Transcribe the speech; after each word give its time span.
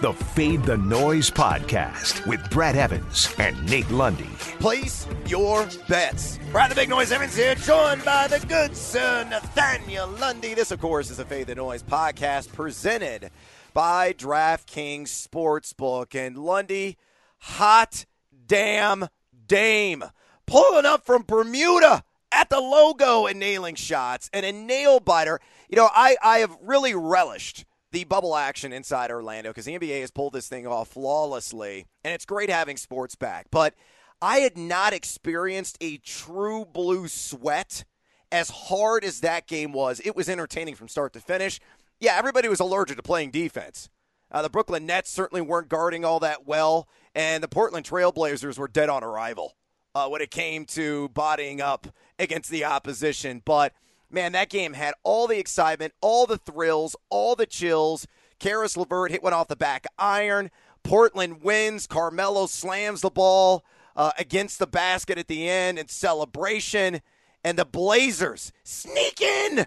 the 0.00 0.12
Fade 0.14 0.62
the 0.62 0.78
Noise 0.78 1.30
podcast 1.30 2.26
with 2.26 2.48
Brad 2.48 2.74
Evans 2.74 3.34
and 3.38 3.68
Nate 3.68 3.90
Lundy. 3.90 4.30
Place 4.58 5.06
your 5.26 5.68
bets. 5.88 6.38
Brad 6.52 6.70
the 6.70 6.74
Big 6.74 6.88
Noise 6.88 7.12
Evans 7.12 7.36
here, 7.36 7.54
joined 7.54 8.02
by 8.02 8.26
the 8.26 8.44
good 8.46 8.74
sir 8.74 9.26
Nathaniel 9.28 10.08
Lundy. 10.08 10.54
This, 10.54 10.70
of 10.70 10.80
course, 10.80 11.10
is 11.10 11.18
a 11.18 11.26
Fade 11.26 11.48
the 11.48 11.54
Noise 11.54 11.82
podcast 11.82 12.50
presented 12.50 13.30
by 13.74 14.14
DraftKings 14.14 15.08
Sportsbook. 15.08 16.14
And 16.14 16.38
Lundy, 16.38 16.96
hot 17.38 18.06
damn 18.46 19.06
dame, 19.46 20.02
pulling 20.46 20.86
up 20.86 21.04
from 21.04 21.24
Bermuda 21.24 22.04
at 22.32 22.48
the 22.48 22.60
logo 22.60 23.26
and 23.26 23.38
nailing 23.38 23.74
shots 23.74 24.30
and 24.32 24.46
a 24.46 24.52
nail 24.52 24.98
biter. 24.98 25.40
You 25.68 25.76
know, 25.76 25.90
I, 25.92 26.16
I 26.22 26.38
have 26.38 26.56
really 26.62 26.94
relished 26.94 27.66
the 27.92 28.04
bubble 28.04 28.36
action 28.36 28.72
inside 28.72 29.10
Orlando 29.10 29.50
because 29.50 29.64
the 29.64 29.78
NBA 29.78 30.00
has 30.00 30.10
pulled 30.10 30.32
this 30.32 30.48
thing 30.48 30.66
off 30.66 30.88
flawlessly, 30.88 31.86
and 32.04 32.14
it's 32.14 32.24
great 32.24 32.50
having 32.50 32.76
sports 32.76 33.14
back. 33.14 33.46
But 33.50 33.74
I 34.22 34.38
had 34.38 34.56
not 34.56 34.92
experienced 34.92 35.78
a 35.80 35.96
true 35.98 36.64
blue 36.64 37.08
sweat 37.08 37.84
as 38.30 38.50
hard 38.50 39.04
as 39.04 39.20
that 39.20 39.46
game 39.46 39.72
was. 39.72 40.00
It 40.04 40.14
was 40.14 40.28
entertaining 40.28 40.74
from 40.76 40.88
start 40.88 41.12
to 41.14 41.20
finish. 41.20 41.60
Yeah, 41.98 42.14
everybody 42.16 42.48
was 42.48 42.60
allergic 42.60 42.96
to 42.96 43.02
playing 43.02 43.30
defense. 43.30 43.88
Uh, 44.30 44.42
the 44.42 44.50
Brooklyn 44.50 44.86
Nets 44.86 45.10
certainly 45.10 45.42
weren't 45.42 45.68
guarding 45.68 46.04
all 46.04 46.20
that 46.20 46.46
well, 46.46 46.88
and 47.14 47.42
the 47.42 47.48
Portland 47.48 47.84
Trailblazers 47.84 48.58
were 48.58 48.68
dead 48.68 48.88
on 48.88 49.02
arrival 49.02 49.56
uh, 49.94 50.08
when 50.08 50.22
it 50.22 50.30
came 50.30 50.64
to 50.66 51.08
bodying 51.08 51.60
up 51.60 51.88
against 52.18 52.50
the 52.50 52.64
opposition. 52.64 53.42
But 53.44 53.72
man, 54.10 54.32
that 54.32 54.50
game 54.50 54.74
had 54.74 54.94
all 55.02 55.26
the 55.26 55.38
excitement, 55.38 55.94
all 56.00 56.26
the 56.26 56.38
thrills, 56.38 56.96
all 57.08 57.34
the 57.36 57.46
chills. 57.46 58.06
Caris 58.38 58.76
LeVert 58.76 59.10
hit 59.10 59.22
one 59.22 59.32
off 59.32 59.48
the 59.48 59.56
back 59.56 59.86
iron. 59.98 60.50
Portland 60.82 61.42
wins. 61.42 61.86
Carmelo 61.86 62.46
slams 62.46 63.02
the 63.02 63.10
ball 63.10 63.64
uh, 63.96 64.12
against 64.18 64.58
the 64.58 64.66
basket 64.66 65.18
at 65.18 65.28
the 65.28 65.48
end 65.48 65.78
in 65.78 65.88
celebration. 65.88 67.00
And 67.44 67.58
the 67.58 67.64
Blazers 67.64 68.52
sneak 68.64 69.20
in 69.20 69.66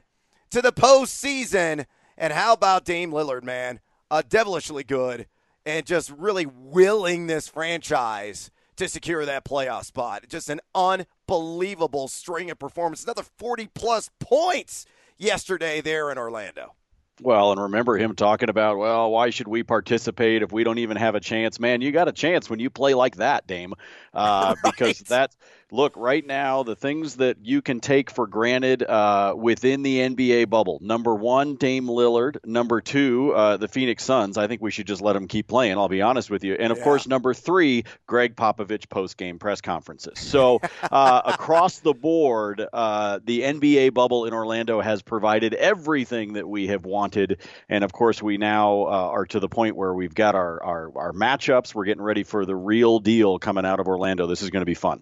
to 0.50 0.62
the 0.62 0.72
postseason. 0.72 1.86
And 2.18 2.34
how 2.34 2.54
about 2.54 2.86
Dame 2.86 3.12
Lillard, 3.12 3.44
man? 3.44 3.80
Uh, 4.12 4.22
devilishly 4.28 4.84
good 4.84 5.28
and 5.66 5.86
just 5.86 6.12
really 6.12 6.46
willing 6.46 7.28
this 7.28 7.48
franchise 7.48 8.52
to 8.78 8.88
secure 8.88 9.26
that 9.26 9.46
playoff 9.46 9.86
spot. 9.86 10.26
Just 10.30 10.50
an 10.50 10.62
unbelievable 10.74 12.08
string 12.08 12.50
of 12.52 12.60
performances. 12.60 13.06
Another 13.06 13.24
40 13.38 13.70
plus 13.74 14.10
points 14.20 14.86
yesterday 15.18 15.82
there 15.82 16.12
in 16.12 16.18
Orlando. 16.18 16.76
Well, 17.22 17.52
and 17.52 17.62
remember 17.62 17.96
him 17.96 18.16
talking 18.16 18.50
about, 18.50 18.78
well, 18.78 19.12
why 19.12 19.30
should 19.30 19.48
we 19.48 19.62
participate 19.62 20.42
if 20.42 20.52
we 20.52 20.64
don't 20.64 20.80
even 20.80 20.98
have 20.98 21.14
a 21.14 21.20
chance? 21.20 21.60
Man, 21.60 21.82
you 21.82 21.92
got 21.92 22.08
a 22.08 22.12
chance 22.12 22.50
when 22.50 22.60
you 22.60 22.72
play 22.72 22.96
like 22.96 23.18
that, 23.18 23.46
Dame, 23.46 23.76
uh, 24.14 24.56
right. 24.64 24.74
because 24.74 25.00
that's 25.00 25.38
look, 25.74 25.98
right 25.98 26.26
now, 26.26 26.62
the 26.62 26.76
things 26.76 27.16
that 27.16 27.38
you 27.42 27.62
can 27.62 27.80
take 27.80 28.12
for 28.12 28.28
granted 28.28 28.84
uh, 28.84 29.34
within 29.36 29.82
the 29.82 30.00
NBA 30.00 30.50
bubble 30.50 30.78
number 30.82 31.16
one, 31.16 31.56
Dame 31.56 31.88
Lillard. 31.88 32.38
Number 32.46 32.80
two, 32.80 33.34
uh, 33.34 33.58
the 33.58 33.68
Phoenix 33.68 34.04
Suns. 34.04 34.38
I 34.38 34.48
think 34.48 34.62
we 34.62 34.70
should 34.70 34.86
just 34.86 35.02
let 35.02 35.14
them 35.14 35.28
keep 35.28 35.48
playing, 35.48 35.78
I'll 35.78 35.90
be 35.90 36.04
honest 36.04 36.30
with 36.30 36.44
you. 36.44 36.54
And 36.54 36.72
of 36.72 36.78
yeah. 36.78 36.84
course, 36.84 37.08
number 37.08 37.34
three, 37.34 37.86
Gregg 38.06 38.36
Popovich 38.36 38.88
post 38.88 39.18
game 39.18 39.40
press 39.40 39.62
conferences. 39.62 40.20
So 40.20 40.62
uh, 40.84 41.22
across 41.26 41.80
the 41.80 41.94
board, 41.94 42.64
uh, 42.72 43.20
the 43.24 43.42
NBA 43.42 43.94
bubble 43.94 44.26
in 44.26 44.34
Orlando 44.34 44.80
has 44.80 45.02
provided 45.02 45.56
everything 45.56 46.34
that 46.34 46.48
we 46.48 46.68
have 46.68 46.86
wanted. 46.86 47.42
And 47.68 47.84
of 47.84 47.92
course, 47.92 48.22
we 48.22 48.38
now 48.38 48.84
uh, 48.84 49.10
are 49.12 49.26
to 49.28 49.40
the 49.40 49.50
point 49.50 49.76
where 49.76 49.94
we've 49.94 50.14
got 50.14 50.36
our, 50.36 50.64
our, 50.64 50.98
our 50.98 51.14
matchups. 51.14 51.74
We're 51.74 51.86
getting 51.86 52.04
ready 52.04 52.24
for 52.24 52.46
the 52.46 52.56
real 52.56 53.00
deal 53.00 53.40
coming 53.40 53.66
out 53.66 53.80
of 53.80 53.88
Orlando. 53.88 54.28
This 54.28 54.44
is 54.44 54.52
going 54.52 54.62
to 54.62 54.66
be 54.66 54.76
fun. 54.76 55.02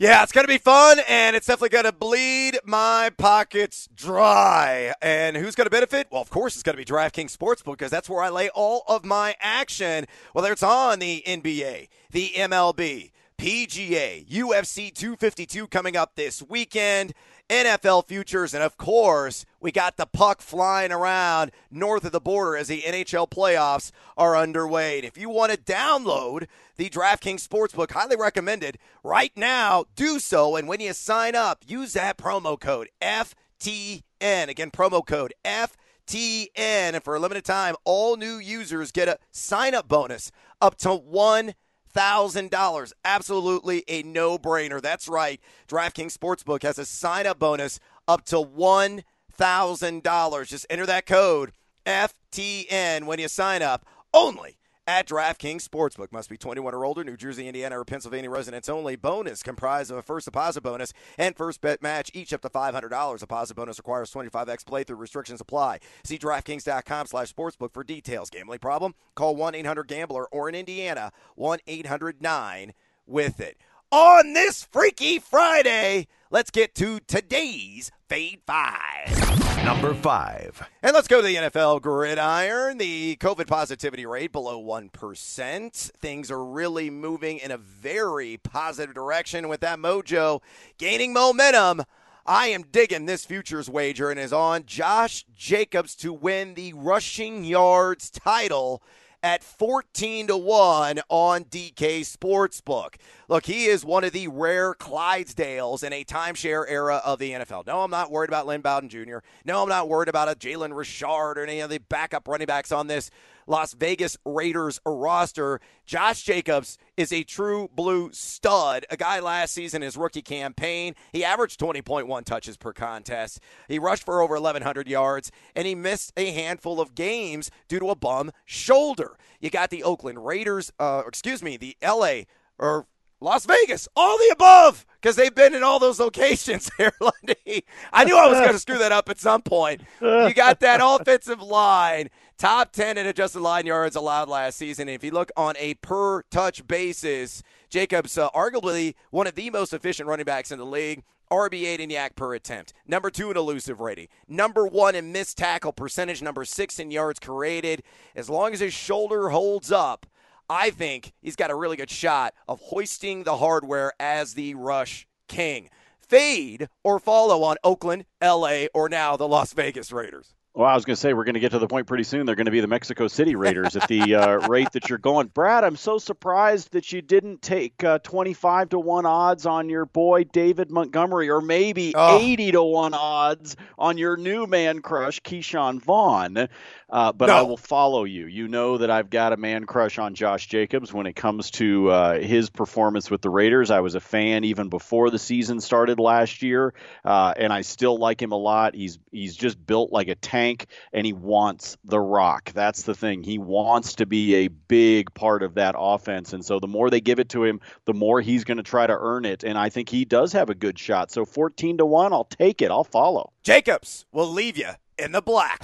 Yeah, 0.00 0.22
it's 0.22 0.32
going 0.32 0.46
to 0.46 0.48
be 0.48 0.56
fun, 0.56 0.98
and 1.10 1.36
it's 1.36 1.46
definitely 1.46 1.68
going 1.68 1.84
to 1.84 1.92
bleed 1.92 2.58
my 2.64 3.10
pockets 3.18 3.86
dry. 3.94 4.94
And 5.02 5.36
who's 5.36 5.54
going 5.54 5.66
to 5.66 5.70
benefit? 5.70 6.06
Well, 6.10 6.22
of 6.22 6.30
course, 6.30 6.54
it's 6.54 6.62
going 6.62 6.74
to 6.74 6.82
be 6.82 6.86
DraftKings 6.86 7.36
Sportsbook 7.36 7.72
because 7.72 7.90
that's 7.90 8.08
where 8.08 8.22
I 8.22 8.30
lay 8.30 8.48
all 8.48 8.82
of 8.88 9.04
my 9.04 9.36
action, 9.40 10.06
whether 10.32 10.52
it's 10.52 10.62
on 10.62 11.00
the 11.00 11.22
NBA, 11.26 11.88
the 12.12 12.30
MLB, 12.34 13.10
PGA, 13.40 14.28
UFC 14.28 14.94
252 14.94 15.66
coming 15.68 15.96
up 15.96 16.14
this 16.14 16.42
weekend. 16.42 17.14
NFL 17.48 18.06
futures, 18.06 18.52
and 18.52 18.62
of 18.62 18.76
course, 18.76 19.46
we 19.60 19.72
got 19.72 19.96
the 19.96 20.04
puck 20.04 20.42
flying 20.42 20.92
around 20.92 21.50
north 21.70 22.04
of 22.04 22.12
the 22.12 22.20
border 22.20 22.54
as 22.54 22.68
the 22.68 22.82
NHL 22.82 23.30
playoffs 23.30 23.92
are 24.14 24.36
underway. 24.36 24.98
And 24.98 25.06
if 25.06 25.16
you 25.16 25.30
want 25.30 25.52
to 25.52 25.58
download 25.58 26.48
the 26.76 26.90
DraftKings 26.90 27.48
Sportsbook, 27.48 27.92
highly 27.92 28.14
recommended 28.14 28.76
right 29.02 29.32
now, 29.34 29.86
do 29.96 30.18
so. 30.18 30.54
And 30.54 30.68
when 30.68 30.80
you 30.80 30.92
sign 30.92 31.34
up, 31.34 31.64
use 31.66 31.94
that 31.94 32.18
promo 32.18 32.60
code 32.60 32.90
FTN. 33.00 34.02
Again, 34.20 34.70
promo 34.70 35.04
code 35.04 35.32
FTN. 35.46 36.48
And 36.56 37.02
for 37.02 37.16
a 37.16 37.18
limited 37.18 37.46
time, 37.46 37.74
all 37.84 38.18
new 38.18 38.36
users 38.36 38.92
get 38.92 39.08
a 39.08 39.18
sign 39.30 39.74
up 39.74 39.88
bonus 39.88 40.30
up 40.60 40.76
to 40.80 40.94
one 40.94 41.54
$1,000. 41.94 42.92
Absolutely 43.04 43.84
a 43.88 44.02
no 44.02 44.38
brainer. 44.38 44.80
That's 44.80 45.08
right. 45.08 45.40
DraftKings 45.68 46.16
Sportsbook 46.16 46.62
has 46.62 46.78
a 46.78 46.84
sign 46.84 47.26
up 47.26 47.38
bonus 47.38 47.80
up 48.06 48.24
to 48.26 48.36
$1,000. 48.36 50.48
Just 50.48 50.66
enter 50.70 50.86
that 50.86 51.06
code 51.06 51.52
FTN 51.86 53.06
when 53.06 53.18
you 53.18 53.28
sign 53.28 53.62
up 53.62 53.86
only 54.12 54.58
at 54.90 55.06
DraftKings 55.06 55.64
Sportsbook. 55.68 56.10
Must 56.10 56.28
be 56.28 56.36
21 56.36 56.74
or 56.74 56.84
older, 56.84 57.04
New 57.04 57.16
Jersey, 57.16 57.46
Indiana, 57.46 57.78
or 57.78 57.84
Pennsylvania 57.84 58.28
residents 58.28 58.68
only. 58.68 58.96
Bonus 58.96 59.40
comprised 59.40 59.92
of 59.92 59.96
a 59.96 60.02
first 60.02 60.24
deposit 60.24 60.62
bonus 60.62 60.92
and 61.16 61.36
first 61.36 61.60
bet 61.60 61.80
match, 61.80 62.10
each 62.12 62.32
up 62.32 62.40
to 62.40 62.48
$500. 62.48 63.18
Deposit 63.20 63.54
bonus 63.54 63.78
requires 63.78 64.12
25x 64.12 64.64
playthrough. 64.64 64.98
Restrictions 64.98 65.40
apply. 65.40 65.78
See 66.02 66.18
DraftKings.com 66.18 67.06
slash 67.06 67.32
sportsbook 67.32 67.72
for 67.72 67.84
details. 67.84 68.30
Gambling 68.30 68.58
problem? 68.58 68.96
Call 69.14 69.36
1-800-GAMBLER 69.36 70.26
or 70.26 70.48
in 70.48 70.56
Indiana, 70.56 71.12
1-800-9 71.38 72.72
with 73.06 73.38
it. 73.38 73.58
On 73.92 74.32
this 74.32 74.64
Freaky 74.64 75.20
Friday, 75.20 76.08
let's 76.30 76.50
get 76.50 76.74
to 76.76 77.00
today's 77.00 77.90
Fade 78.08 78.40
5. 78.46 79.64
Number 79.64 79.92
five. 79.92 80.66
And 80.82 80.94
let's 80.94 81.08
go 81.08 81.20
to 81.20 81.26
the 81.26 81.34
NFL 81.34 81.82
gridiron. 81.82 82.78
The 82.78 83.16
COVID 83.16 83.46
positivity 83.46 84.06
rate 84.06 84.32
below 84.32 84.62
1%. 84.62 85.72
Things 85.72 86.30
are 86.30 86.44
really 86.44 86.88
moving 86.88 87.38
in 87.38 87.50
a 87.50 87.58
very 87.58 88.38
positive 88.38 88.94
direction 88.94 89.48
with 89.48 89.60
that 89.60 89.78
mojo 89.78 90.40
gaining 90.78 91.12
momentum. 91.12 91.82
I 92.24 92.46
am 92.48 92.62
digging 92.62 93.06
this 93.06 93.24
futures 93.24 93.68
wager 93.68 94.10
and 94.10 94.20
is 94.20 94.32
on 94.32 94.64
Josh 94.64 95.24
Jacobs 95.36 95.94
to 95.96 96.12
win 96.12 96.54
the 96.54 96.72
rushing 96.72 97.44
yards 97.44 98.08
title 98.08 98.82
at 99.22 99.44
14 99.44 100.28
to 100.28 100.36
1 100.36 101.00
on 101.08 101.44
DK 101.44 102.00
Sportsbook. 102.00 102.94
Look, 103.28 103.46
he 103.46 103.66
is 103.66 103.84
one 103.84 104.04
of 104.04 104.12
the 104.12 104.28
rare 104.28 104.74
Clydesdales 104.74 105.82
in 105.84 105.92
a 105.92 106.04
timeshare 106.04 106.64
era 106.68 107.00
of 107.04 107.18
the 107.18 107.32
NFL. 107.32 107.66
No, 107.66 107.82
I'm 107.82 107.90
not 107.90 108.10
worried 108.10 108.30
about 108.30 108.46
Lynn 108.46 108.60
Bowden 108.60 108.88
Jr. 108.88 109.18
No, 109.44 109.62
I'm 109.62 109.68
not 109.68 109.88
worried 109.88 110.08
about 110.08 110.28
a 110.28 110.34
Jalen 110.34 110.76
Richard 110.76 111.38
or 111.38 111.44
any 111.44 111.60
of 111.60 111.70
the 111.70 111.78
backup 111.78 112.26
running 112.26 112.46
backs 112.46 112.72
on 112.72 112.86
this 112.86 113.10
Las 113.50 113.74
Vegas 113.74 114.16
Raiders 114.24 114.80
roster. 114.86 115.60
Josh 115.84 116.22
Jacobs 116.22 116.78
is 116.96 117.12
a 117.12 117.24
true 117.24 117.68
blue 117.74 118.10
stud. 118.12 118.86
A 118.90 118.96
guy 118.96 119.18
last 119.18 119.52
season, 119.52 119.82
his 119.82 119.96
rookie 119.96 120.22
campaign, 120.22 120.94
he 121.12 121.24
averaged 121.24 121.58
20.1 121.58 122.24
touches 122.24 122.56
per 122.56 122.72
contest. 122.72 123.40
He 123.66 123.80
rushed 123.80 124.04
for 124.04 124.22
over 124.22 124.34
1,100 124.34 124.86
yards, 124.86 125.32
and 125.56 125.66
he 125.66 125.74
missed 125.74 126.12
a 126.16 126.30
handful 126.30 126.80
of 126.80 126.94
games 126.94 127.50
due 127.66 127.80
to 127.80 127.90
a 127.90 127.96
bum 127.96 128.30
shoulder. 128.44 129.16
You 129.40 129.50
got 129.50 129.70
the 129.70 129.82
Oakland 129.82 130.24
Raiders, 130.24 130.72
uh, 130.78 131.02
excuse 131.04 131.42
me, 131.42 131.56
the 131.56 131.76
LA 131.82 132.22
or 132.56 132.86
Las 133.22 133.44
Vegas, 133.44 133.86
all 133.94 134.16
the 134.16 134.30
above, 134.32 134.86
because 135.00 135.14
they've 135.14 135.34
been 135.34 135.54
in 135.54 135.62
all 135.62 135.78
those 135.78 136.00
locations 136.00 136.70
there, 136.78 136.92
Lundy. 137.00 137.64
I 137.92 138.04
knew 138.04 138.16
I 138.16 138.26
was 138.26 138.38
going 138.38 138.52
to 138.52 138.58
screw 138.58 138.78
that 138.78 138.92
up 138.92 139.10
at 139.10 139.18
some 139.18 139.42
point. 139.42 139.82
You 140.00 140.32
got 140.32 140.60
that 140.60 140.80
offensive 140.82 141.42
line, 141.42 142.08
top 142.40 142.72
10 142.72 142.96
in 142.96 143.06
adjusted 143.06 143.40
line 143.40 143.66
yards 143.66 143.94
allowed 143.94 144.26
last 144.30 144.56
season. 144.56 144.88
And 144.88 144.94
if 144.94 145.04
you 145.04 145.10
look 145.10 145.30
on 145.36 145.54
a 145.58 145.74
per 145.74 146.22
touch 146.30 146.66
basis, 146.66 147.42
Jacobs, 147.68 148.16
uh, 148.16 148.30
arguably 148.30 148.94
one 149.10 149.26
of 149.26 149.34
the 149.34 149.50
most 149.50 149.74
efficient 149.74 150.08
running 150.08 150.24
backs 150.24 150.50
in 150.50 150.58
the 150.58 150.64
league. 150.64 151.02
RB8 151.30 151.78
in 151.78 151.90
YAC 151.90 152.16
per 152.16 152.34
attempt. 152.34 152.72
Number 152.88 153.10
two 153.10 153.30
in 153.30 153.36
elusive 153.36 153.78
rating. 153.78 154.08
Number 154.26 154.66
one 154.66 154.96
in 154.96 155.12
missed 155.12 155.36
tackle 155.36 155.72
percentage. 155.72 156.22
Number 156.22 156.44
six 156.44 156.80
in 156.80 156.90
yards 156.90 157.20
created. 157.20 157.82
As 158.16 158.30
long 158.30 158.52
as 158.52 158.60
his 158.60 158.72
shoulder 158.72 159.28
holds 159.28 159.70
up, 159.70 160.06
I 160.48 160.70
think 160.70 161.12
he's 161.20 161.36
got 161.36 161.50
a 161.50 161.54
really 161.54 161.76
good 161.76 161.90
shot 161.90 162.34
of 162.48 162.58
hoisting 162.60 163.22
the 163.22 163.36
hardware 163.36 163.92
as 164.00 164.34
the 164.34 164.54
rush 164.54 165.06
king. 165.28 165.68
Fade 166.00 166.68
or 166.82 166.98
follow 166.98 167.44
on 167.44 167.56
Oakland, 167.62 168.06
LA, 168.20 168.64
or 168.74 168.88
now 168.88 169.16
the 169.16 169.28
Las 169.28 169.52
Vegas 169.52 169.92
Raiders. 169.92 170.34
Well, 170.60 170.68
I 170.68 170.74
was 170.74 170.84
going 170.84 170.94
to 170.94 171.00
say 171.00 171.14
we're 171.14 171.24
going 171.24 171.36
to 171.36 171.40
get 171.40 171.52
to 171.52 171.58
the 171.58 171.66
point 171.66 171.86
pretty 171.86 172.04
soon. 172.04 172.26
They're 172.26 172.34
going 172.34 172.44
to 172.44 172.50
be 172.50 172.60
the 172.60 172.66
Mexico 172.66 173.08
City 173.08 173.34
Raiders 173.34 173.76
at 173.76 173.88
the 173.88 174.14
uh, 174.14 174.26
rate 174.50 174.70
that 174.72 174.90
you're 174.90 174.98
going. 174.98 175.28
Brad, 175.28 175.64
I'm 175.64 175.76
so 175.76 175.96
surprised 175.96 176.72
that 176.72 176.92
you 176.92 177.00
didn't 177.00 177.40
take 177.40 177.82
uh, 177.82 178.00
25 178.00 178.68
to 178.68 178.78
one 178.78 179.06
odds 179.06 179.46
on 179.46 179.70
your 179.70 179.86
boy 179.86 180.24
David 180.24 180.70
Montgomery, 180.70 181.30
or 181.30 181.40
maybe 181.40 181.94
oh. 181.96 182.20
80 182.20 182.52
to 182.52 182.62
one 182.62 182.92
odds 182.92 183.56
on 183.78 183.96
your 183.96 184.18
new 184.18 184.46
man 184.46 184.82
crush 184.82 185.22
Ke'Shawn 185.22 185.80
Vaughn. 185.80 186.50
Uh, 186.90 187.12
but 187.12 187.26
no. 187.26 187.36
I 187.36 187.42
will 187.42 187.56
follow 187.56 188.04
you. 188.04 188.26
You 188.26 188.48
know 188.48 188.78
that 188.78 188.90
I've 188.90 189.10
got 189.10 189.32
a 189.32 189.36
man 189.36 189.64
crush 189.64 189.98
on 189.98 190.14
Josh 190.14 190.46
Jacobs 190.48 190.92
when 190.92 191.06
it 191.06 191.14
comes 191.14 191.50
to 191.52 191.90
uh, 191.90 192.20
his 192.20 192.50
performance 192.50 193.10
with 193.10 193.22
the 193.22 193.30
Raiders. 193.30 193.70
I 193.70 193.80
was 193.80 193.94
a 193.94 194.00
fan 194.00 194.44
even 194.44 194.68
before 194.68 195.10
the 195.10 195.18
season 195.18 195.60
started 195.60 196.00
last 196.00 196.42
year, 196.42 196.74
uh, 197.04 197.32
and 197.36 197.52
I 197.52 197.60
still 197.60 197.96
like 197.98 198.20
him 198.20 198.32
a 198.32 198.36
lot. 198.36 198.74
He's 198.74 198.98
he's 199.12 199.36
just 199.36 199.64
built 199.64 199.92
like 199.92 200.08
a 200.08 200.16
tank, 200.16 200.66
and 200.92 201.06
he 201.06 201.12
wants 201.12 201.76
the 201.84 202.00
rock. 202.00 202.52
That's 202.52 202.82
the 202.82 202.94
thing. 202.94 203.22
He 203.22 203.38
wants 203.38 203.96
to 203.96 204.06
be 204.06 204.34
a 204.34 204.48
big 204.48 205.14
part 205.14 205.42
of 205.42 205.54
that 205.54 205.74
offense, 205.78 206.32
and 206.32 206.44
so 206.44 206.58
the 206.58 206.66
more 206.66 206.90
they 206.90 207.00
give 207.00 207.20
it 207.20 207.28
to 207.30 207.44
him, 207.44 207.60
the 207.84 207.94
more 207.94 208.20
he's 208.20 208.44
going 208.44 208.56
to 208.56 208.62
try 208.62 208.86
to 208.86 208.96
earn 208.98 209.24
it. 209.24 209.44
And 209.44 209.56
I 209.56 209.68
think 209.68 209.88
he 209.88 210.04
does 210.04 210.32
have 210.32 210.50
a 210.50 210.54
good 210.54 210.78
shot. 210.78 211.10
So 211.10 211.24
14 211.24 211.78
to 211.78 211.86
one, 211.86 212.12
I'll 212.12 212.24
take 212.24 212.62
it. 212.62 212.70
I'll 212.70 212.84
follow. 212.84 213.32
Jacobs 213.42 214.06
will 214.12 214.30
leave 214.30 214.56
you 214.56 214.70
in 214.98 215.12
the 215.12 215.22
black. 215.22 215.60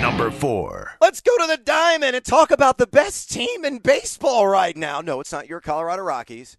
Number 0.00 0.30
four. 0.30 0.92
Let's 1.00 1.20
go 1.20 1.36
to 1.38 1.46
the 1.46 1.56
diamond 1.56 2.14
and 2.16 2.24
talk 2.24 2.50
about 2.50 2.78
the 2.78 2.86
best 2.86 3.30
team 3.30 3.64
in 3.64 3.78
baseball 3.78 4.46
right 4.46 4.76
now. 4.76 5.00
No, 5.00 5.20
it's 5.20 5.32
not 5.32 5.48
your 5.48 5.60
Colorado 5.60 6.02
Rockies. 6.02 6.56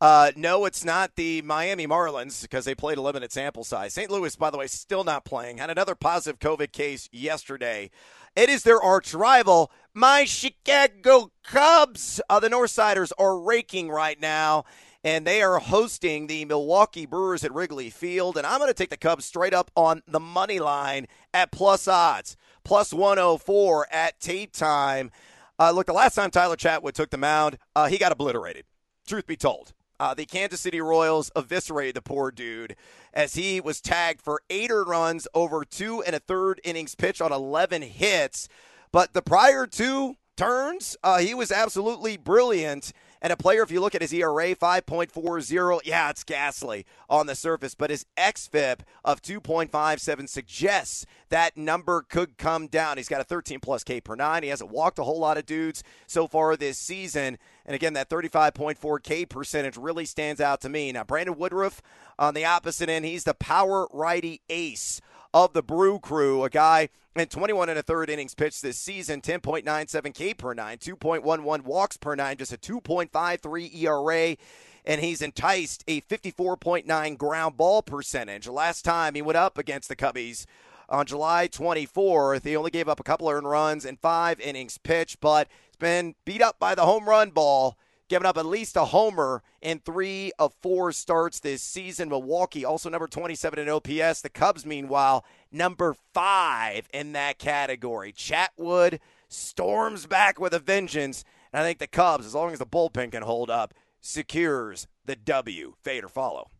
Uh, 0.00 0.32
no, 0.34 0.64
it's 0.64 0.84
not 0.84 1.14
the 1.16 1.42
Miami 1.42 1.86
Marlins 1.86 2.42
because 2.42 2.64
they 2.64 2.74
played 2.74 2.98
a 2.98 3.02
limited 3.02 3.32
sample 3.32 3.64
size. 3.64 3.94
St. 3.94 4.10
Louis, 4.10 4.34
by 4.34 4.50
the 4.50 4.58
way, 4.58 4.66
still 4.66 5.04
not 5.04 5.24
playing. 5.24 5.58
Had 5.58 5.70
another 5.70 5.94
positive 5.94 6.40
COVID 6.40 6.72
case 6.72 7.08
yesterday. 7.12 7.90
It 8.34 8.48
is 8.48 8.62
their 8.62 8.80
arch 8.80 9.12
rival, 9.14 9.70
my 9.92 10.24
Chicago 10.24 11.32
Cubs. 11.44 12.20
Uh, 12.28 12.40
the 12.40 12.48
Northsiders 12.48 13.12
are 13.18 13.38
raking 13.38 13.88
right 13.88 14.20
now 14.20 14.64
and 15.02 15.26
they 15.26 15.42
are 15.42 15.58
hosting 15.58 16.26
the 16.26 16.44
Milwaukee 16.44 17.06
Brewers 17.06 17.44
at 17.44 17.52
Wrigley 17.54 17.90
Field. 17.90 18.36
And 18.36 18.46
I'm 18.46 18.58
going 18.58 18.68
to 18.68 18.74
take 18.74 18.90
the 18.90 18.96
Cubs 18.96 19.24
straight 19.24 19.54
up 19.54 19.70
on 19.74 20.02
the 20.06 20.20
money 20.20 20.60
line 20.60 21.06
at 21.32 21.52
plus 21.52 21.88
odds, 21.88 22.36
plus 22.64 22.92
104 22.92 23.86
at 23.90 24.20
tape 24.20 24.52
time. 24.52 25.10
Uh, 25.58 25.70
look, 25.70 25.86
the 25.86 25.92
last 25.92 26.14
time 26.14 26.30
Tyler 26.30 26.56
Chatwood 26.56 26.92
took 26.92 27.10
the 27.10 27.18
mound, 27.18 27.58
uh, 27.76 27.86
he 27.86 27.98
got 27.98 28.12
obliterated. 28.12 28.64
Truth 29.06 29.26
be 29.26 29.36
told. 29.36 29.72
Uh, 30.00 30.14
the 30.14 30.24
Kansas 30.24 30.62
City 30.62 30.80
Royals 30.80 31.30
eviscerated 31.36 31.94
the 31.94 32.00
poor 32.00 32.30
dude 32.30 32.74
as 33.12 33.34
he 33.34 33.60
was 33.60 33.82
tagged 33.82 34.22
for 34.22 34.40
eight 34.48 34.70
runs 34.70 35.28
over 35.34 35.62
two 35.62 36.02
and 36.02 36.16
a 36.16 36.18
third 36.18 36.58
innings 36.64 36.94
pitch 36.94 37.20
on 37.20 37.32
11 37.32 37.82
hits. 37.82 38.48
But 38.92 39.12
the 39.12 39.20
prior 39.20 39.66
two 39.66 40.16
turns, 40.38 40.96
uh, 41.04 41.18
he 41.18 41.34
was 41.34 41.52
absolutely 41.52 42.16
brilliant. 42.16 42.94
And 43.22 43.32
a 43.32 43.36
player, 43.36 43.62
if 43.62 43.70
you 43.70 43.80
look 43.80 43.94
at 43.94 44.00
his 44.00 44.14
ERA, 44.14 44.54
5.40, 44.54 45.80
yeah, 45.84 46.08
it's 46.08 46.24
ghastly 46.24 46.86
on 47.08 47.26
the 47.26 47.34
surface, 47.34 47.74
but 47.74 47.90
his 47.90 48.06
XFIP 48.16 48.80
of 49.04 49.20
2.57 49.20 50.28
suggests 50.28 51.04
that 51.28 51.56
number 51.56 52.02
could 52.02 52.38
come 52.38 52.66
down. 52.66 52.96
He's 52.96 53.08
got 53.08 53.20
a 53.20 53.24
13 53.24 53.60
plus 53.60 53.84
K 53.84 54.00
per 54.00 54.14
nine. 54.14 54.42
He 54.42 54.48
hasn't 54.48 54.70
walked 54.70 54.98
a 54.98 55.04
whole 55.04 55.18
lot 55.18 55.36
of 55.36 55.44
dudes 55.44 55.84
so 56.06 56.26
far 56.26 56.56
this 56.56 56.78
season. 56.78 57.36
And 57.66 57.74
again, 57.74 57.92
that 57.92 58.08
35.4 58.08 59.02
K 59.02 59.26
percentage 59.26 59.76
really 59.76 60.06
stands 60.06 60.40
out 60.40 60.62
to 60.62 60.70
me. 60.70 60.90
Now, 60.90 61.04
Brandon 61.04 61.36
Woodruff 61.36 61.82
on 62.18 62.32
the 62.34 62.46
opposite 62.46 62.88
end, 62.88 63.04
he's 63.04 63.24
the 63.24 63.34
power 63.34 63.86
righty 63.92 64.40
ace 64.48 65.00
of 65.32 65.52
the 65.52 65.62
Brew 65.62 65.98
Crew, 65.98 66.44
a 66.44 66.50
guy 66.50 66.88
in 67.16 67.26
21 67.26 67.68
and 67.68 67.78
a 67.78 67.82
third 67.82 68.10
innings 68.10 68.34
pitched 68.34 68.62
this 68.62 68.78
season, 68.78 69.20
10.97 69.20 70.14
K 70.14 70.34
per 70.34 70.54
nine, 70.54 70.78
2.11 70.78 71.64
walks 71.64 71.96
per 71.96 72.14
nine, 72.14 72.36
just 72.36 72.52
a 72.52 72.56
2.53 72.56 73.74
ERA. 73.82 74.36
And 74.84 75.00
he's 75.00 75.20
enticed 75.20 75.84
a 75.86 76.00
54.9 76.02 77.18
ground 77.18 77.56
ball 77.56 77.82
percentage. 77.82 78.48
Last 78.48 78.82
time 78.82 79.14
he 79.14 79.22
went 79.22 79.36
up 79.36 79.58
against 79.58 79.88
the 79.88 79.96
Cubbies 79.96 80.46
on 80.88 81.06
July 81.06 81.48
24th, 81.48 82.44
he 82.44 82.56
only 82.56 82.70
gave 82.70 82.88
up 82.88 82.98
a 82.98 83.04
couple 83.04 83.28
earned 83.28 83.48
runs 83.48 83.84
and 83.84 84.00
five 84.00 84.40
innings 84.40 84.78
pitched, 84.78 85.20
but 85.20 85.48
he's 85.68 85.76
been 85.76 86.14
beat 86.24 86.42
up 86.42 86.58
by 86.58 86.74
the 86.74 86.84
home 86.84 87.08
run 87.08 87.30
ball 87.30 87.76
giving 88.10 88.26
up 88.26 88.36
at 88.36 88.44
least 88.44 88.76
a 88.76 88.86
homer 88.86 89.42
in 89.62 89.78
three 89.78 90.32
of 90.38 90.52
four 90.60 90.90
starts 90.92 91.40
this 91.40 91.62
season. 91.62 92.08
Milwaukee, 92.10 92.64
also 92.64 92.90
number 92.90 93.06
27 93.06 93.58
in 93.58 93.68
OPS. 93.68 94.20
The 94.20 94.28
Cubs, 94.28 94.66
meanwhile, 94.66 95.24
number 95.50 95.94
five 96.12 96.88
in 96.92 97.12
that 97.12 97.38
category. 97.38 98.12
Chatwood 98.12 98.98
storms 99.28 100.06
back 100.06 100.40
with 100.40 100.52
a 100.52 100.58
vengeance. 100.58 101.24
And 101.52 101.62
I 101.62 101.64
think 101.64 101.78
the 101.78 101.86
Cubs, 101.86 102.26
as 102.26 102.34
long 102.34 102.52
as 102.52 102.58
the 102.58 102.66
bullpen 102.66 103.12
can 103.12 103.22
hold 103.22 103.48
up, 103.48 103.72
secures 104.00 104.88
the 105.04 105.16
W. 105.16 105.74
Fade 105.80 106.04
or 106.04 106.08
follow. 106.08 106.50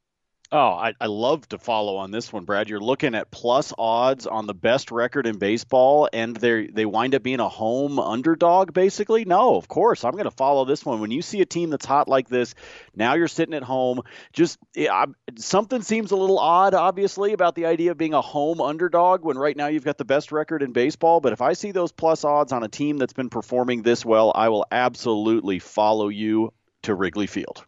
Oh, 0.53 0.71
I, 0.71 0.95
I 1.01 1.07
love 1.07 1.49
to 1.51 1.59
follow 1.59 1.99
on 1.99 2.11
this 2.11 2.33
one, 2.33 2.45
Brad. 2.45 2.69
You're 2.69 2.81
looking 2.81 3.15
at 3.15 3.31
plus 3.31 3.73
odds 3.79 4.27
on 4.27 4.49
the 4.49 4.55
best 4.55 4.91
record 4.91 5.29
in 5.29 5.39
baseball, 5.39 6.09
and 6.13 6.35
they 6.35 6.67
they 6.67 6.85
wind 6.87 7.15
up 7.15 7.23
being 7.23 7.39
a 7.39 7.49
home 7.49 8.01
underdog, 8.01 8.73
basically. 8.73 9.25
No, 9.25 9.55
of 9.55 9.69
course, 9.69 10.05
I'm 10.05 10.11
going 10.11 10.25
to 10.25 10.33
follow 10.33 10.65
this 10.65 10.85
one. 10.85 11.01
When 11.01 11.13
you 11.13 11.23
see 11.23 11.41
a 11.41 11.47
team 11.47 11.71
that's 11.71 11.87
hot 11.87 12.09
like 12.09 12.29
this, 12.29 12.57
now 12.97 13.15
you're 13.15 13.29
sitting 13.29 13.55
at 13.55 13.63
home. 13.63 14.03
Just 14.33 14.59
yeah, 14.75 15.05
something 15.37 15.83
seems 15.83 16.11
a 16.11 16.17
little 16.17 16.41
odd, 16.41 16.75
obviously, 16.75 17.33
about 17.33 17.55
the 17.55 17.67
idea 17.67 17.93
of 17.93 17.99
being 17.99 18.15
a 18.15 18.21
home 18.21 18.61
underdog 18.61 19.25
when 19.25 19.39
right 19.39 19.57
now 19.57 19.69
you've 19.69 19.85
got 19.85 19.99
the 19.99 20.05
best 20.05 20.33
record 20.33 20.65
in 20.65 20.73
baseball. 20.73 21.21
But 21.21 21.33
if 21.33 21.43
I 21.43 21.53
see 21.53 21.71
those 21.71 21.93
plus 21.93 22.25
odds 22.25 22.51
on 22.51 22.65
a 22.65 22.69
team 22.69 22.99
that's 22.99 23.13
been 23.13 23.31
performing 23.31 23.83
this 23.83 24.05
well, 24.05 24.33
I 24.35 24.49
will 24.49 24.67
absolutely 24.73 25.61
follow 25.61 26.09
you 26.09 26.53
to 26.83 26.95
Wrigley 26.97 27.29
Field. 27.29 27.65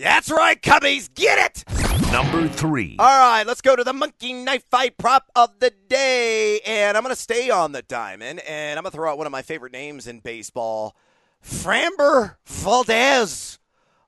That's 0.00 0.30
right, 0.30 0.58
Cubbies, 0.58 1.12
get 1.14 1.38
it! 1.38 2.10
Number 2.10 2.48
three. 2.48 2.96
All 2.98 3.06
right, 3.06 3.46
let's 3.46 3.60
go 3.60 3.76
to 3.76 3.84
the 3.84 3.92
monkey 3.92 4.32
knife 4.32 4.64
fight 4.70 4.96
prop 4.96 5.30
of 5.36 5.60
the 5.60 5.74
day. 5.90 6.60
And 6.64 6.96
I'm 6.96 7.02
going 7.02 7.14
to 7.14 7.20
stay 7.20 7.50
on 7.50 7.72
the 7.72 7.82
diamond, 7.82 8.40
and 8.48 8.78
I'm 8.78 8.82
going 8.82 8.92
to 8.92 8.96
throw 8.96 9.10
out 9.10 9.18
one 9.18 9.26
of 9.26 9.30
my 9.30 9.42
favorite 9.42 9.72
names 9.72 10.06
in 10.06 10.20
baseball 10.20 10.96
Framber 11.44 12.36
Valdez 12.46 13.58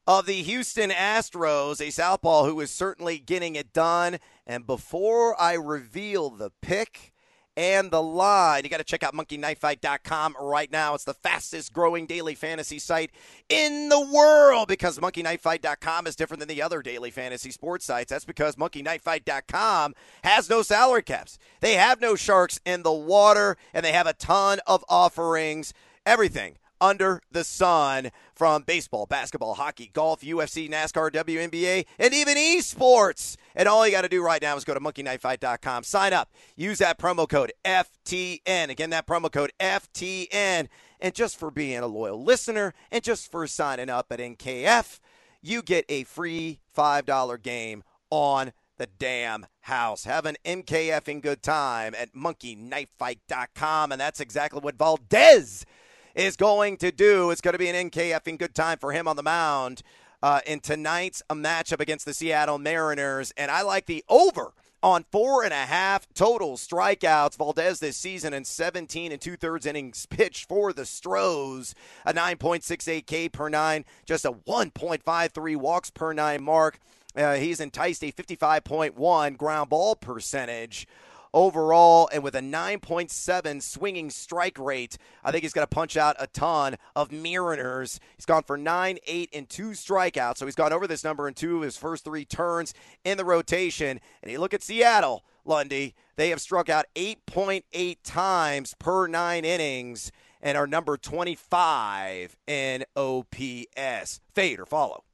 of 0.06 0.24
the 0.24 0.42
Houston 0.42 0.88
Astros, 0.88 1.86
a 1.86 1.90
southpaw 1.90 2.46
who 2.46 2.58
is 2.60 2.70
certainly 2.70 3.18
getting 3.18 3.54
it 3.54 3.74
done. 3.74 4.16
And 4.46 4.66
before 4.66 5.38
I 5.38 5.52
reveal 5.52 6.30
the 6.30 6.52
pick, 6.62 7.11
and 7.56 7.90
the 7.90 8.02
line. 8.02 8.64
You 8.64 8.70
got 8.70 8.78
to 8.78 8.84
check 8.84 9.02
out 9.02 9.14
monkeyknifefight.com 9.14 10.36
right 10.40 10.70
now. 10.70 10.94
It's 10.94 11.04
the 11.04 11.14
fastest 11.14 11.72
growing 11.72 12.06
daily 12.06 12.34
fantasy 12.34 12.78
site 12.78 13.10
in 13.48 13.88
the 13.88 14.00
world 14.00 14.68
because 14.68 14.98
monkeyknifefight.com 14.98 16.06
is 16.06 16.16
different 16.16 16.40
than 16.40 16.48
the 16.48 16.62
other 16.62 16.82
daily 16.82 17.10
fantasy 17.10 17.50
sports 17.50 17.84
sites. 17.84 18.10
That's 18.10 18.24
because 18.24 18.56
monkeyknifefight.com 18.56 19.94
has 20.24 20.48
no 20.48 20.62
salary 20.62 21.02
caps. 21.02 21.38
They 21.60 21.74
have 21.74 22.00
no 22.00 22.16
sharks 22.16 22.60
in 22.64 22.82
the 22.82 22.92
water 22.92 23.56
and 23.74 23.84
they 23.84 23.92
have 23.92 24.06
a 24.06 24.14
ton 24.14 24.60
of 24.66 24.84
offerings, 24.88 25.72
everything 26.06 26.56
under 26.82 27.22
the 27.30 27.44
sun 27.44 28.10
from 28.34 28.62
baseball, 28.62 29.06
basketball, 29.06 29.54
hockey, 29.54 29.90
golf, 29.92 30.20
UFC, 30.20 30.68
NASCAR, 30.68 31.12
WNBA, 31.12 31.86
and 31.98 32.12
even 32.12 32.36
esports. 32.36 33.36
And 33.54 33.68
all 33.68 33.86
you 33.86 33.92
got 33.92 34.02
to 34.02 34.08
do 34.08 34.22
right 34.22 34.42
now 34.42 34.56
is 34.56 34.64
go 34.64 34.74
to 34.74 34.80
monkeyknifefight.com, 34.80 35.84
sign 35.84 36.12
up, 36.12 36.30
use 36.56 36.78
that 36.78 36.98
promo 36.98 37.28
code 37.28 37.52
FTN. 37.64 38.68
Again, 38.68 38.90
that 38.90 39.06
promo 39.06 39.30
code 39.30 39.52
FTN. 39.60 40.66
And 41.00 41.14
just 41.14 41.38
for 41.38 41.50
being 41.50 41.78
a 41.78 41.86
loyal 41.86 42.22
listener 42.22 42.74
and 42.90 43.02
just 43.02 43.30
for 43.30 43.46
signing 43.46 43.88
up 43.88 44.06
at 44.10 44.18
MKF, 44.18 44.98
you 45.40 45.62
get 45.62 45.84
a 45.88 46.04
free 46.04 46.60
$5 46.76 47.42
game 47.42 47.84
on 48.10 48.52
the 48.78 48.88
damn 48.98 49.46
house. 49.60 50.04
Have 50.04 50.26
an 50.26 50.36
MKF 50.44 51.06
in 51.06 51.20
good 51.20 51.42
time 51.42 51.94
at 51.96 52.12
monkeyknifefight.com. 52.12 53.92
And 53.92 54.00
that's 54.00 54.20
exactly 54.20 54.60
what 54.60 54.76
Valdez 54.76 55.64
is 56.14 56.36
going 56.36 56.76
to 56.78 56.92
do. 56.92 57.30
It's 57.30 57.40
going 57.40 57.52
to 57.52 57.58
be 57.58 57.68
an 57.68 57.90
MKF 57.90 58.26
in 58.26 58.36
good 58.36 58.54
time 58.54 58.78
for 58.78 58.92
him 58.92 59.08
on 59.08 59.16
the 59.16 59.22
mound 59.22 59.82
uh, 60.22 60.40
in 60.46 60.60
tonight's 60.60 61.22
matchup 61.30 61.80
against 61.80 62.04
the 62.06 62.14
Seattle 62.14 62.58
Mariners. 62.58 63.32
And 63.36 63.50
I 63.50 63.62
like 63.62 63.86
the 63.86 64.04
over 64.08 64.52
on 64.82 65.04
four 65.10 65.44
and 65.44 65.52
a 65.52 65.56
half 65.56 66.06
total 66.14 66.56
strikeouts. 66.56 67.36
Valdez 67.36 67.80
this 67.80 67.96
season 67.96 68.34
in 68.34 68.44
17 68.44 69.12
and 69.12 69.20
two 69.20 69.36
thirds 69.36 69.66
innings 69.66 70.06
pitched 70.06 70.48
for 70.48 70.72
the 70.72 70.84
Stros, 70.84 71.74
a 72.04 72.12
9.68 72.12 73.06
K 73.06 73.28
per 73.28 73.48
nine, 73.48 73.84
just 74.04 74.24
a 74.24 74.32
1.53 74.32 75.56
walks 75.56 75.90
per 75.90 76.12
nine 76.12 76.42
mark. 76.42 76.78
Uh, 77.14 77.34
he's 77.34 77.60
enticed 77.60 78.02
a 78.02 78.10
55.1 78.10 79.36
ground 79.36 79.68
ball 79.68 79.94
percentage 79.94 80.86
overall, 81.34 82.08
and 82.12 82.22
with 82.22 82.34
a 82.34 82.40
9.7 82.40 83.62
swinging 83.62 84.10
strike 84.10 84.58
rate, 84.58 84.98
I 85.24 85.30
think 85.30 85.42
he's 85.42 85.52
going 85.52 85.66
to 85.66 85.74
punch 85.74 85.96
out 85.96 86.16
a 86.18 86.26
ton 86.26 86.76
of 86.94 87.12
Mariners. 87.12 88.00
He's 88.16 88.26
gone 88.26 88.42
for 88.42 88.56
nine, 88.56 88.98
eight, 89.06 89.30
and 89.32 89.48
two 89.48 89.70
strikeouts, 89.70 90.38
so 90.38 90.46
he's 90.46 90.54
gone 90.54 90.72
over 90.72 90.86
this 90.86 91.04
number 91.04 91.28
in 91.28 91.34
two 91.34 91.58
of 91.58 91.62
his 91.62 91.76
first 91.76 92.04
three 92.04 92.24
turns 92.24 92.74
in 93.04 93.16
the 93.18 93.24
rotation. 93.24 94.00
And 94.22 94.30
you 94.30 94.40
look 94.40 94.54
at 94.54 94.62
Seattle, 94.62 95.24
Lundy, 95.44 95.94
they 96.16 96.30
have 96.30 96.40
struck 96.40 96.68
out 96.68 96.86
8.8 96.94 97.96
times 98.04 98.74
per 98.78 99.06
nine 99.06 99.44
innings 99.44 100.12
and 100.40 100.58
are 100.58 100.66
number 100.66 100.96
25 100.96 102.36
in 102.46 102.84
OPS. 102.96 104.20
Fade 104.34 104.60
or 104.60 104.66
follow. 104.66 105.04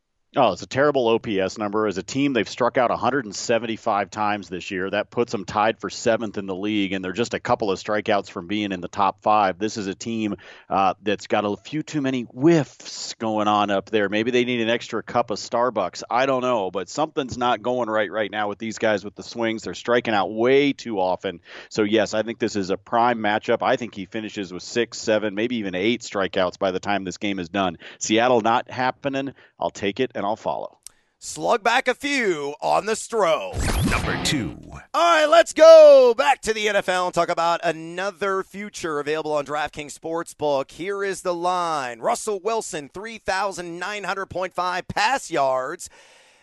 Oh, 0.41 0.53
it's 0.53 0.63
a 0.63 0.69
terrible 0.69 1.09
OPS 1.09 1.59
number. 1.59 1.89
As 1.89 1.99
a 1.99 2.03
team, 2.05 2.33
they've 2.33 2.49
struck 2.49 2.79
out 2.79 2.91
175 2.91 4.09
times 4.09 4.49
this 4.49 4.71
year. 4.71 4.89
That 4.89 5.11
puts 5.11 5.33
them 5.33 5.45
tied 5.45 5.81
for 5.81 5.91
seventh 5.91 6.39
in 6.39 6.47
the 6.47 6.55
league, 6.55 6.93
and 6.93 7.05
they're 7.05 7.11
just 7.11 7.35
a 7.35 7.41
couple 7.41 7.73
of 7.73 7.79
strikeouts 7.81 8.31
from 8.31 8.47
being 8.47 8.71
in 8.71 8.81
the 8.81 8.87
top 8.87 9.21
five. 9.21 9.59
This 9.59 9.77
is 9.77 9.89
a 9.89 9.97
team 9.97 10.37
uh, 10.71 10.95
that's 11.03 11.27
got 11.27 11.45
a 11.45 11.57
few 11.57 11.83
too 11.83 12.01
many 12.01 12.23
whiffs 12.23 13.15
going 13.15 13.49
on 13.49 13.71
up 13.71 13.91
there. 13.91 14.09
Maybe 14.09 14.31
they 14.31 14.45
need 14.45 14.61
an 14.61 14.71
extra 14.71 15.03
cup 15.03 15.33
of 15.33 15.39
Starbucks. 15.39 16.05
I 16.09 16.27
don't 16.27 16.43
know, 16.43 16.71
but 16.71 16.89
something's 16.89 17.37
not 17.37 17.61
going 17.61 17.91
right 17.91 18.13
right 18.13 18.31
now 18.31 18.49
with 18.49 18.61
these 18.61 18.79
guys 18.79 19.05
with 19.05 19.17
the 19.17 19.25
swings. 19.25 19.65
They're 19.65 19.75
striking 19.75 20.15
out 20.15 20.33
way 20.33 20.73
too 20.73 21.01
often. 21.01 21.41
So, 21.69 21.83
yes, 21.83 22.15
I 22.15 22.23
think 22.23 22.39
this 22.39 22.55
is 22.55 22.71
a 22.71 22.77
prime 22.77 23.19
matchup. 23.19 23.59
I 23.63 23.75
think 23.75 23.93
he 23.93 24.05
finishes 24.05 24.53
with 24.53 24.63
six, 24.63 24.99
seven, 24.99 25.35
maybe 25.35 25.57
even 25.57 25.75
eight 25.75 26.03
strikeouts 26.03 26.61
by 26.61 26.71
the 26.71 26.79
time 26.79 27.03
this 27.03 27.19
game 27.19 27.41
is 27.41 27.49
done. 27.49 27.79
Seattle 27.99 28.41
not 28.41 28.71
happening. 28.71 29.35
I'll 29.59 29.71
take 29.71 29.99
it 29.99 30.13
and 30.15 30.28
I'll 30.29 30.37
follow. 30.37 30.79
Slug 31.19 31.65
back 31.65 31.89
a 31.89 31.95
few 31.95 32.55
on 32.61 32.85
the 32.85 32.93
Stro. 32.93 33.55
Number 33.91 34.23
two. 34.25 34.59
All 34.93 35.21
right, 35.21 35.25
let's 35.25 35.55
go 35.55 36.15
back 36.17 36.43
to 36.43 36.53
the 36.53 36.67
NFL 36.67 37.07
and 37.07 37.15
talk 37.15 37.31
about 37.31 37.61
another 37.65 38.43
future 38.43 39.01
available 39.01 39.33
on 39.33 39.47
DraftKings 39.47 39.99
Sportsbook. 39.99 40.71
Here 40.71 41.03
is 41.03 41.23
the 41.23 41.35
line 41.35 42.01
Russell 42.01 42.41
Wilson, 42.45 42.91
3,900.5 42.91 44.89
pass 44.89 45.31
yards. 45.31 45.89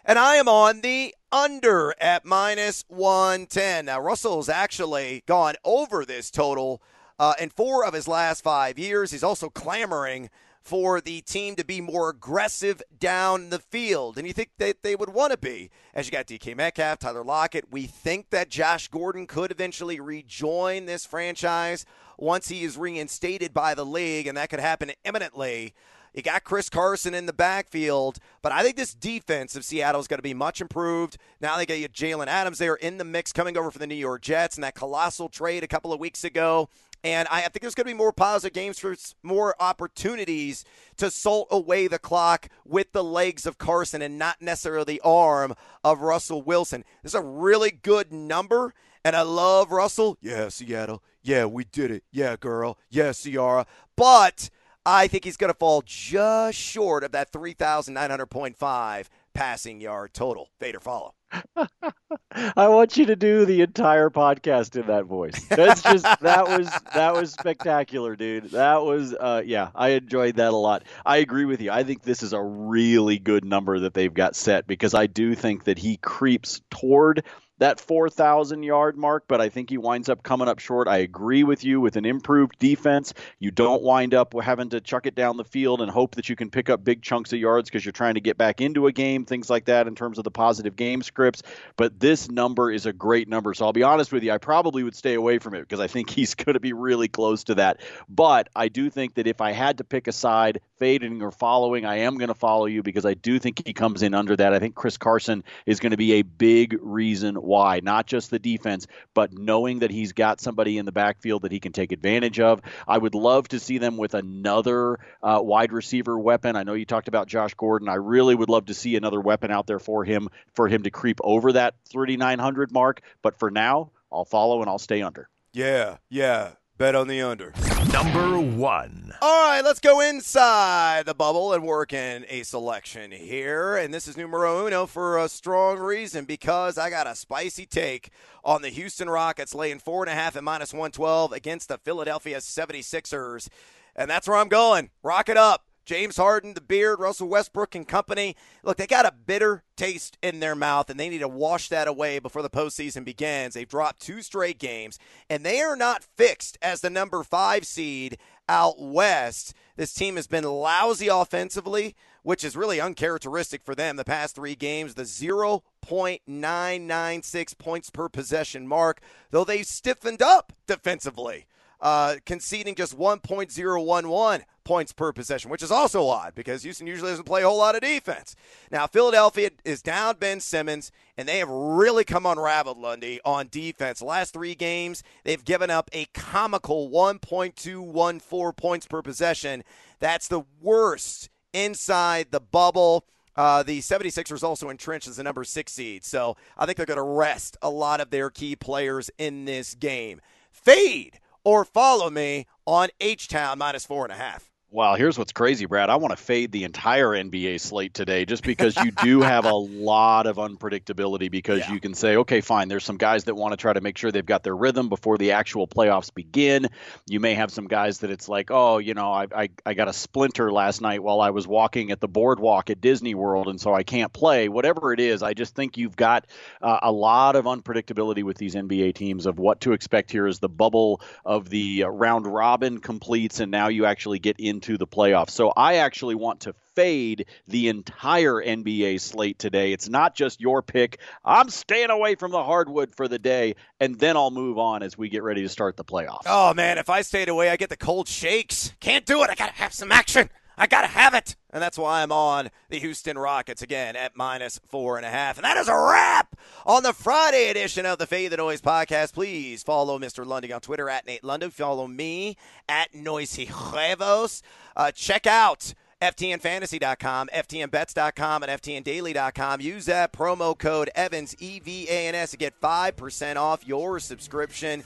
And 0.04 0.18
I 0.18 0.36
am 0.38 0.48
on 0.48 0.82
the 0.82 1.14
under 1.32 1.94
at 2.02 2.26
minus 2.26 2.84
110. 2.88 3.86
Now, 3.86 4.02
Russell's 4.02 4.50
actually 4.50 5.24
gone 5.28 5.54
over 5.64 6.06
this 6.06 6.32
total 6.32 6.82
uh, 7.20 7.36
in 7.40 7.50
four 7.50 7.86
of 7.86 7.94
his 7.94 8.08
last 8.08 8.42
five 8.42 8.80
years. 8.80 9.12
He's 9.12 9.24
also 9.24 9.50
clamoring 9.50 10.32
for 10.66 11.00
the 11.00 11.22
team 11.22 11.56
to 11.56 11.64
be 11.64 11.80
more 11.80 12.10
aggressive 12.10 12.82
down 13.00 13.52
the 13.52 13.60
field. 13.60 14.18
And 14.18 14.26
you 14.26 14.34
think 14.34 14.50
that 14.58 14.82
they 14.82 14.96
would 14.96 15.14
want 15.14 15.32
to 15.32 15.38
be, 15.38 15.70
as 15.94 16.08
you 16.08 16.12
got 16.12 16.26
DK 16.26 16.58
Metcalf, 16.58 16.98
Tyler 16.98 17.24
Lockett. 17.24 17.72
We 17.72 17.84
think 17.84 18.32
that 18.32 18.50
Josh 18.50 18.88
Gordon 18.88 19.28
could 19.28 19.52
eventually 19.52 20.00
rejoin 20.00 20.88
this 20.88 21.06
franchise 21.06 21.86
once 22.18 22.48
he 22.48 22.64
is 22.64 22.78
reinstated 22.78 23.54
by 23.54 23.76
the 23.76 23.86
league, 23.86 24.26
and 24.26 24.36
that 24.38 24.50
could 24.50 24.60
happen 24.60 24.92
imminently. 25.04 25.76
You 26.16 26.24
got 26.24 26.46
Chris 26.46 26.70
Carson 26.70 27.14
in 27.14 27.26
the 27.26 27.34
backfield, 27.34 28.20
but 28.42 28.54
I 28.54 28.64
think 28.64 28.78
this 28.78 28.94
defense 28.94 29.56
of 29.58 29.66
Seattle 29.66 30.00
is 30.00 30.08
going 30.08 30.18
to 30.18 30.24
be 30.24 30.34
much 30.34 30.62
improved. 30.62 31.18
Now 31.42 31.58
they 31.58 31.66
get 31.66 31.92
Jamal 31.92 32.28
Adams 32.28 32.58
there 32.58 32.76
in 32.76 32.98
the 32.98 33.04
mix 33.04 33.34
coming 33.34 33.58
over 33.58 33.70
from 33.70 33.82
the 33.82 33.88
New 33.88 33.96
York 33.96 34.22
Jets 34.22 34.56
and 34.56 34.64
that 34.64 34.76
colossal 34.76 35.28
trade 35.28 35.64
a 35.64 35.68
couple 35.68 35.92
of 35.92 36.00
weeks 36.00 36.24
ago. 36.24 36.70
And 37.06 37.28
I 37.30 37.42
think 37.42 37.62
there's 37.62 37.76
going 37.76 37.86
to 37.86 37.94
be 37.94 37.98
more 37.98 38.12
positive 38.12 38.56
games 38.56 38.80
for 38.80 38.96
more 39.22 39.56
opportunities 39.60 40.66
to 40.98 41.12
salt 41.12 41.48
away 41.52 41.86
the 41.86 42.00
clock 42.00 42.50
with 42.66 42.94
the 42.94 43.04
legs 43.04 43.46
of 43.46 43.60
Carson 43.60 44.02
and 44.02 44.18
not 44.18 44.42
necessarily 44.42 44.86
the 44.86 45.02
arm 45.02 45.54
of 45.84 46.02
Russell 46.02 46.42
Wilson. 46.42 46.84
This 47.04 47.12
is 47.12 47.16
a 47.16 47.22
really 47.22 47.70
good 47.70 48.12
number. 48.12 48.74
And 49.04 49.16
I 49.16 49.22
love 49.22 49.72
Russell. 49.72 50.18
Yeah, 50.20 50.50
Seattle. 50.50 51.04
Yeah, 51.22 51.46
we 51.46 51.66
did 51.66 51.92
it. 51.92 52.04
Yeah, 52.12 52.38
girl. 52.38 52.80
Yeah, 52.90 53.12
Ciara. 53.14 53.68
But 53.96 54.50
I 54.84 55.08
think 55.08 55.26
he's 55.26 55.38
going 55.38 55.54
to 55.54 55.58
fall 55.58 55.84
just 55.86 56.58
short 56.58 57.04
of 57.04 57.12
that 57.12 57.32
3,900.5 57.32 59.06
passing 59.36 59.80
yard 59.80 60.14
total. 60.14 60.50
Vader 60.60 60.80
follow. 60.80 61.15
I 62.32 62.68
want 62.68 62.98
you 62.98 63.06
to 63.08 63.16
do 63.16 63.46
the 63.46 63.62
entire 63.62 64.10
podcast 64.10 64.80
in 64.80 64.88
that 64.88 65.06
voice. 65.06 65.46
That's 65.50 65.82
just 65.82 66.04
that 66.22 66.48
was 66.48 66.70
that 66.94 67.14
was 67.14 67.32
spectacular, 67.32 68.16
dude. 68.16 68.52
That 68.52 68.84
was 68.84 69.14
uh 69.14 69.42
yeah, 69.46 69.70
I 69.74 69.90
enjoyed 69.90 70.36
that 70.36 70.54
a 70.54 70.56
lot. 70.56 70.84
I 71.06 71.18
agree 71.18 71.46
with 71.46 71.62
you. 71.62 71.72
I 71.72 71.84
think 71.84 72.04
this 72.04 72.24
is 72.24 72.34
a 72.34 72.42
really 72.42 73.20
good 73.20 73.46
number 73.46 73.80
that 73.80 73.94
they've 73.94 74.14
got 74.14 74.36
set 74.36 74.68
because 74.68 74.94
I 74.94 75.08
do 75.08 75.36
think 75.36 75.66
that 75.66 75.78
he 75.78 75.98
creeps 75.98 76.62
toward 76.70 77.24
that 77.60 77.80
4,000 77.80 78.64
yard 78.64 78.98
mark, 78.98 79.26
but 79.28 79.42
I 79.42 79.50
think 79.50 79.70
he 79.70 79.78
winds 79.78 80.10
up 80.10 80.24
coming 80.24 80.48
up 80.48 80.60
short. 80.60 80.88
I 80.88 80.98
agree 80.98 81.44
with 81.44 81.64
you 81.64 81.80
with 81.80 81.96
an 81.96 82.06
improved 82.06 82.60
defense. 82.60 83.14
You 83.40 83.52
don't 83.52 83.82
wind 83.82 84.14
up 84.14 84.34
having 84.42 84.70
to 84.70 84.82
chuck 84.82 85.06
it 85.06 85.16
down 85.16 85.38
the 85.38 85.44
field 85.44 85.82
and 85.82 85.90
hope 85.90 86.16
that 86.16 86.28
you 86.28 86.36
can 86.36 86.50
pick 86.50 86.70
up 86.70 86.84
big 86.84 87.02
chunks 87.02 87.32
of 87.32 87.40
yards 87.40 87.70
because 87.70 87.86
you're 87.86 87.92
trying 87.92 88.16
to 88.16 88.22
get 88.22 88.38
back 88.38 88.62
into 88.62 88.88
a 88.88 88.92
game, 88.92 89.26
things 89.26 89.50
like 89.50 89.66
that 89.66 89.88
in 89.88 89.96
terms 89.96 90.18
of 90.18 90.24
the 90.24 90.32
positive 90.32 90.76
game 90.76 91.02
scripts. 91.02 91.44
But 91.78 92.00
this 92.00 92.30
number 92.30 92.72
is 92.72 92.86
a 92.86 92.94
great 92.94 93.30
number. 93.30 93.54
So 93.54 93.66
I'll 93.66 93.74
be 93.74 93.84
honest 93.84 94.12
with 94.12 94.24
you, 94.24 94.32
I 94.32 94.38
probably 94.38 94.84
would 94.84 94.96
stay 94.96 95.14
away 95.14 95.40
from 95.40 95.54
it 95.54 95.62
because 95.62 95.80
I 95.80 95.88
think 95.88 96.10
he's 96.16 96.36
going 96.36 96.54
to 96.54 96.60
be 96.60 96.74
really 96.74 97.08
close 97.08 97.44
to 97.46 97.56
that. 97.56 97.82
But 98.10 98.50
I 98.56 98.68
do 98.68 98.90
think 98.90 99.16
that 99.16 99.28
if 99.28 99.42
I 99.42 99.52
had 99.52 99.78
to 99.78 99.84
pick 99.84 100.08
a 100.08 100.12
side, 100.12 100.60
fading 100.78 101.22
or 101.22 101.32
following, 101.32 101.86
I 101.86 102.00
am 102.00 102.18
going 102.18 102.30
to 102.30 102.36
follow 102.36 102.66
you 102.66 102.84
because 102.84 103.06
I 103.06 103.14
do 103.14 103.40
think 103.40 103.66
he 103.66 103.74
comes 103.74 104.04
in 104.04 104.14
under 104.14 104.36
that. 104.36 104.54
I 104.54 104.60
think 104.60 104.76
Chris 104.76 104.98
Carson 104.98 105.44
is 105.66 105.80
going 105.80 105.92
to 105.92 105.98
be 105.98 106.14
a 106.14 106.22
big 106.22 106.78
reason 106.82 107.36
why, 107.36 107.80
not 107.82 108.08
just 108.08 108.30
the 108.30 108.40
defense, 108.40 108.88
but 109.14 109.34
knowing 109.34 109.80
that 109.80 109.92
he's 109.92 110.14
got 110.14 110.42
somebody 110.42 110.78
in 110.78 110.86
the 110.86 110.92
backfield 110.92 111.44
that 111.44 111.52
he 111.52 111.60
can 111.60 111.72
take 111.72 111.92
advantage 111.92 112.40
of. 112.40 112.62
I 112.88 112.98
would 112.98 113.16
love 113.16 113.48
to 113.50 113.60
see 113.60 113.78
them 113.78 113.98
with 113.98 114.14
another 114.14 115.00
uh, 115.22 115.40
wide 115.42 115.72
receiver 115.72 116.18
weapon. 116.18 116.56
I 116.56 116.64
know 116.64 116.74
you 116.74 116.86
talked 116.86 117.08
about 117.08 117.28
Josh 117.28 117.54
Gordon. 117.54 117.90
I 117.90 117.96
really 117.96 118.36
would 118.36 118.50
love 118.50 118.68
to 118.68 118.74
see 118.74 118.96
another 118.96 119.22
weapon 119.22 119.52
out 119.52 119.68
there 119.68 119.80
for 119.80 120.04
him 120.04 120.30
for 120.54 120.68
him 120.68 120.84
to 120.84 120.92
creep 120.92 121.20
over 121.24 121.54
that 121.54 121.76
3900 121.90 122.72
mark, 122.72 123.02
but 123.22 123.40
for 123.40 123.52
now, 123.52 123.92
I'll 124.12 124.26
follow 124.26 124.62
and 124.62 124.70
I'll 124.70 124.80
stay 124.80 125.02
under. 125.02 125.30
Yeah, 125.54 125.98
yeah. 126.10 126.52
Bet 126.78 126.96
on 126.96 127.08
the 127.08 127.22
under. 127.22 127.54
Number 127.92 128.40
one. 128.40 129.14
All 129.22 129.50
right, 129.50 129.62
let's 129.64 129.80
go 129.80 130.02
inside 130.02 131.06
the 131.06 131.14
bubble 131.14 131.54
and 131.54 131.64
work 131.64 131.94
in 131.94 132.26
a 132.30 132.44
selection 132.44 133.12
here. 133.12 133.76
And 133.76 133.94
this 133.94 134.08
is 134.08 134.18
numero 134.18 134.66
uno 134.66 134.86
for 134.86 135.18
a 135.18 135.30
strong 135.30 135.80
reason 135.80 136.26
because 136.26 136.78
I 136.78 136.90
got 136.90 137.08
a 137.08 137.16
spicy 137.16 137.66
take 137.66 138.12
on 138.44 138.62
the 138.62 138.70
Houston 138.70 139.10
Rockets 139.10 139.56
laying 139.56 139.80
four 139.80 140.04
and 140.04 140.12
a 140.12 140.16
half 140.16 140.36
at 140.36 140.44
minus 140.44 140.74
112 140.74 141.32
against 141.32 141.68
the 141.70 141.78
Philadelphia 141.78 142.38
76ers. 142.38 143.50
And 143.96 144.10
that's 144.10 144.28
where 144.28 144.38
I'm 144.38 144.50
going. 144.50 144.90
Rock 145.04 145.30
it 145.30 145.38
up. 145.38 145.66
James 145.86 146.18
Harden, 146.18 146.56
the 146.56 146.62
Beard, 146.62 147.00
Russell 147.00 147.28
Westbrook, 147.28 147.76
and 147.76 147.88
company. 147.88 148.36
Look, 148.64 148.78
they 148.78 148.88
got 148.88 149.06
a 149.06 149.12
bitter 149.12 149.62
taste 149.78 150.18
in 150.22 150.40
their 150.40 150.56
mouth, 150.56 150.90
and 150.90 150.98
they 151.00 151.10
need 151.10 151.20
to 151.20 151.28
wash 151.28 151.70
that 151.70 151.88
away 151.88 152.18
before 152.20 152.42
the 152.42 152.50
postseason 152.50 153.06
begins. 153.06 153.54
They've 153.54 153.68
dropped 153.68 154.02
two 154.02 154.24
straight 154.24 154.58
games, 154.58 154.98
and 155.30 155.46
they 155.46 155.62
are 155.62 155.76
not 155.76 156.04
fixed 156.04 156.58
as 156.62 156.82
the 156.82 156.90
number 156.90 157.22
five 157.24 157.66
seed 157.66 158.18
out 158.50 158.82
west. 158.82 159.54
This 159.76 159.94
team 159.94 160.16
has 160.16 160.26
been 160.28 160.44
lousy 160.44 161.08
offensively, 161.08 161.96
which 162.24 162.44
is 162.44 162.58
really 162.58 162.82
uncharacteristic 162.82 163.64
for 163.64 163.76
them 163.76 163.96
the 163.96 164.04
past 164.04 164.34
three 164.36 164.56
games. 164.56 164.96
The 164.96 165.04
0.996 165.04 167.58
points 167.58 167.92
per 167.92 168.10
possession 168.10 168.68
mark, 168.68 169.02
though 169.30 169.44
they've 169.44 169.68
stiffened 169.68 170.24
up 170.24 170.54
defensively 170.66 171.46
uh, 171.82 172.16
conceding 172.26 172.76
just 172.76 172.98
1.011 172.98 174.44
points 174.64 174.92
per 174.92 175.14
possession, 175.14 175.50
which 175.50 175.62
is 175.64 175.72
also 175.72 176.08
odd 176.08 176.34
because 176.36 176.64
Houston 176.64 176.88
usually 176.88 177.12
doesn't 177.12 177.26
play 177.26 177.44
a 177.44 177.48
whole 177.48 177.60
lot 177.60 177.76
of 177.76 177.82
defense. 177.82 178.36
Now, 178.72 178.88
Philadelphia 178.88 179.52
is 179.64 179.82
down 179.82 180.18
Ben 180.20 180.40
Simmons, 180.40 180.92
and 181.18 181.28
they 181.28 181.38
have 181.38 181.50
really 181.50 182.04
come 182.04 182.26
unraveled, 182.26 182.80
Lundy, 182.80 183.20
on 183.24 183.48
defense. 183.50 184.02
Last 184.02 184.34
three 184.34 184.56
games, 184.56 185.04
they've 185.24 185.46
given 185.46 185.70
up 185.70 185.90
a 185.94 186.06
comical 186.14 186.90
1.214 186.90 188.58
points 188.58 188.88
per 188.88 189.02
possession. 189.02 189.64
That's 190.00 190.28
the 190.28 190.44
worst 190.62 191.30
inside 191.54 192.28
the 192.32 192.42
bubble. 192.42 193.06
Uh, 193.36 193.64
the 193.64 193.80
76ers 193.80 194.44
also 194.44 194.70
entrenched 194.70 195.08
as 195.08 195.18
the 195.18 195.24
number 195.24 195.44
six 195.44 195.74
seed. 195.74 196.04
So 196.04 196.38
I 196.58 196.66
think 196.66 196.78
they're 196.78 196.86
going 196.86 196.98
to 196.98 197.04
rest 197.04 197.58
a 197.62 197.70
lot 197.70 198.00
of 198.00 198.10
their 198.10 198.30
key 198.30 198.56
players 198.56 199.12
in 199.18 199.46
this 199.46 199.76
game. 199.76 200.22
Fade 200.52 201.20
or 201.46 201.64
follow 201.64 202.10
me 202.10 202.48
on 202.66 202.90
H 203.00 203.30
Town 203.30 203.58
minus 203.60 203.86
four 203.86 204.04
and 204.04 204.12
a 204.12 204.18
half. 204.18 204.52
Well, 204.76 204.96
here's 204.96 205.18
what's 205.18 205.32
crazy, 205.32 205.68
Brad. 205.68 205.90
I 205.90 205.96
want 205.96 206.12
to 206.12 206.22
fade 206.22 206.52
the 206.52 206.66
entire 206.66 207.12
NBA 207.12 207.62
slate 207.62 207.94
today 207.94 208.26
just 208.26 208.44
because 208.44 208.76
you 208.76 208.92
do 208.92 209.22
have 209.22 209.46
a 209.46 209.54
lot 209.56 210.28
of 210.28 210.36
unpredictability 210.36 211.32
because 211.32 211.60
yeah. 211.60 211.72
you 211.72 211.80
can 211.80 211.94
say, 211.94 212.18
okay, 212.18 212.42
fine, 212.42 212.68
there's 212.68 212.84
some 212.84 212.98
guys 212.98 213.24
that 213.24 213.36
want 213.36 213.54
to 213.54 213.58
try 213.58 213.72
to 213.72 213.80
make 213.80 213.98
sure 213.98 214.12
they've 214.12 214.26
got 214.26 214.44
their 214.44 214.54
rhythm 214.54 214.90
before 214.90 215.18
the 215.18 215.32
actual 215.32 215.66
playoffs 215.66 216.14
begin. 216.14 216.68
You 217.08 217.22
may 217.22 217.36
have 217.36 217.52
some 217.52 217.68
guys 217.70 218.00
that 218.00 218.12
it's 218.12 218.28
like, 218.28 218.52
oh, 218.52 218.80
you 218.80 218.96
know, 218.96 219.14
I, 219.14 219.28
I, 219.34 219.50
I 219.66 219.76
got 219.76 219.88
a 219.88 219.94
splinter 219.94 220.52
last 220.52 220.82
night 220.82 221.02
while 221.02 221.22
I 221.22 221.30
was 221.30 221.48
walking 221.48 221.92
at 221.92 222.02
the 222.02 222.10
boardwalk 222.10 222.70
at 222.70 222.82
Disney 222.82 223.16
World, 223.16 223.48
and 223.48 223.62
so 223.62 223.74
I 223.74 223.84
can't 223.84 224.12
play. 224.12 224.50
Whatever 224.50 224.92
it 224.92 225.00
is, 225.00 225.24
I 225.24 225.36
just 225.36 225.56
think 225.56 225.78
you've 225.78 225.96
got 225.96 226.28
uh, 226.62 226.80
a 226.82 226.92
lot 226.92 227.38
of 227.38 227.46
unpredictability 227.46 228.24
with 228.24 228.38
these 228.38 228.56
NBA 228.56 228.96
teams 228.96 229.26
of 229.26 229.40
what 229.40 229.62
to 229.62 229.72
expect 229.72 230.12
here 230.12 230.28
as 230.28 230.40
the 230.40 230.50
bubble 230.50 231.00
of 231.24 231.48
the 231.48 231.84
uh, 231.84 231.88
round 231.88 232.28
robin 232.28 232.80
completes, 232.80 233.40
and 233.40 233.50
now 233.50 233.70
you 233.70 233.86
actually 233.86 234.20
get 234.20 234.38
into 234.38 234.65
into 234.66 234.78
the 234.78 234.88
playoffs. 234.88 235.32
So 235.32 235.54
I 235.56 235.76
actually 235.76 236.16
want 236.16 236.42
to 236.42 236.54
fade 236.76 237.28
the 237.48 237.70
entire 237.70 238.36
NBA 238.36 239.00
slate 239.00 239.40
today. 239.40 239.72
It's 239.72 239.88
not 239.88 240.16
just 240.16 240.42
your 240.42 240.62
pick. 240.62 241.00
I'm 241.24 241.50
staying 241.50 241.90
away 241.90 242.16
from 242.16 242.32
the 242.32 242.44
hardwood 242.44 242.94
for 242.96 243.08
the 243.08 243.20
day, 243.20 243.56
and 243.80 243.98
then 243.98 244.18
I'll 244.18 244.32
move 244.32 244.58
on 244.58 244.84
as 244.84 244.98
we 244.98 245.10
get 245.10 245.24
ready 245.24 245.44
to 245.44 245.50
start 245.50 245.78
the 245.78 245.86
playoffs. 245.86 246.24
Oh, 246.26 246.54
man, 246.54 246.78
if 246.78 246.90
I 246.90 247.02
stayed 247.02 247.30
away, 247.30 247.50
I 247.50 247.58
get 247.58 247.70
the 247.70 247.78
cold 247.78 248.08
shakes. 248.08 248.74
Can't 248.80 249.06
do 249.06 249.24
it. 249.24 249.30
I 249.30 249.36
got 249.36 249.48
to 249.48 249.54
have 249.54 249.74
some 249.74 249.92
action. 249.92 250.30
I 250.58 250.68
got 250.68 250.82
to 250.82 250.88
have 250.88 251.14
it. 251.14 251.36
And 251.52 251.62
that's 251.62 251.78
why 251.78 252.02
I'm 252.02 252.12
on 252.12 252.50
the 252.70 252.80
Houston 252.80 253.18
Rockets 253.18 253.62
again 253.62 253.96
at 253.96 254.16
minus 254.16 254.60
four 254.68 254.98
and 254.98 255.06
a 255.06 255.10
half. 255.10 255.38
And 255.38 255.46
that 255.46 255.58
is 255.58 255.68
a 255.68 255.78
wrap 255.78 256.36
on 256.66 256.84
the 256.84 256.94
Friday 256.94 257.50
edition 257.50 257.86
of 257.86 257.98
the 257.98 258.08
Fade 258.08 258.32
the 258.32 258.38
Noise 258.38 258.62
podcast. 258.62 259.14
Please 259.14 259.64
follow 259.64 259.98
Mr. 259.98 260.26
Lundy 260.26 260.52
on 260.52 260.62
Twitter 260.62 260.90
at 260.90 261.06
Nate 261.06 261.24
Lundy. 261.24 261.50
Follow 261.50 261.88
me 261.88 262.38
at 262.68 262.94
Noisy 262.94 263.46
Huevos. 263.46 264.42
Uh, 264.76 264.92
check 264.92 265.26
out 265.26 265.74
FTNFantasy.com, 266.02 267.30
FTNBets.com, 267.34 268.44
and 268.44 268.62
FTNDaily.com. 268.62 269.62
Use 269.62 269.86
that 269.86 270.12
promo 270.12 270.58
code 270.58 270.90
Evans, 270.94 271.36
E 271.40 271.60
V 271.60 271.88
A 271.90 272.08
N 272.08 272.16
S, 272.16 272.32
to 272.32 272.38
get 272.38 272.60
5% 272.60 273.38
off 273.38 273.66
your 273.68 274.00
subscription 274.00 274.84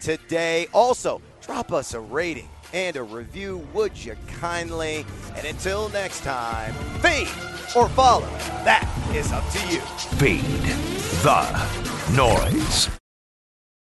today. 0.00 0.68
Also, 0.72 1.20
drop 1.40 1.72
us 1.72 1.94
a 1.94 2.00
rating 2.00 2.48
and 2.72 2.96
a 2.96 3.02
review, 3.02 3.66
would 3.72 4.02
you 4.04 4.16
kindly? 4.26 5.04
And 5.36 5.46
until 5.46 5.88
next 5.90 6.22
time, 6.22 6.74
feed 7.00 7.28
or 7.76 7.88
follow. 7.88 8.28
That 8.64 8.88
is 9.14 9.32
up 9.32 9.48
to 9.50 9.72
you. 9.72 9.80
Feed 10.18 10.42
the 11.22 12.16
noise. 12.16 13.01